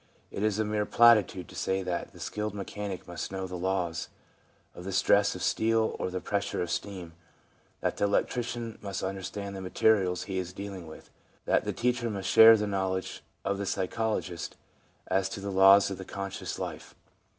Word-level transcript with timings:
It 0.31 0.41
is 0.41 0.57
a 0.57 0.65
mere 0.65 0.87
platitude 0.87 1.47
to 1.49 1.55
say 1.55 1.83
that 1.83 2.11
the 2.11 2.19
skilled 2.19 2.55
mechanic 2.55 3.07
must 3.07 3.31
know 3.31 3.45
the 3.45 3.55
laws 3.55 4.09
of 4.73 4.83
the 4.83 4.91
stress 4.91 5.35
of 5.35 5.43
steel 5.43 5.95
or 5.99 6.09
the 6.09 6.19
pressure 6.19 6.59
of 6.63 6.71
steam, 6.71 7.13
that 7.81 7.97
the 7.97 8.05
electrician 8.05 8.79
must 8.81 9.03
understand 9.03 9.55
the 9.55 9.61
materials 9.61 10.23
he 10.23 10.39
is 10.39 10.53
dealing 10.53 10.87
with, 10.87 11.11
that 11.45 11.65
the 11.65 11.71
teacher 11.71 12.09
must 12.09 12.29
share 12.29 12.57
the 12.57 12.65
know 12.65 12.93
ledge 12.93 13.21
of 13.45 13.59
the 13.59 13.65
psychologist 13.67 14.57
as 15.05 15.29
to 15.29 15.39
the 15.39 15.51
laws 15.51 15.91
of 15.91 15.99
the 15.99 16.03
conscious 16.03 16.57
life. 16.57 16.95